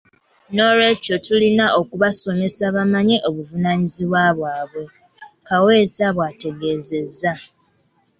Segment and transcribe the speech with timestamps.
[0.55, 4.83] Noolwekyo tulina okubasomesa bamanye obuvunaanyizibwa bwabwe.”
[5.47, 7.33] Kaweesa bw'ategeezezza.